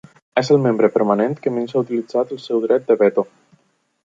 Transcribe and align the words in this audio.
És 0.41 0.47
el 0.53 0.61
membre 0.63 0.89
permanent 0.95 1.35
que 1.43 1.53
menys 1.59 1.75
ha 1.77 1.83
utilitzat 1.85 2.35
el 2.37 2.43
seu 2.47 2.65
dret 2.65 2.89
de 2.91 2.99
veto. 3.05 3.31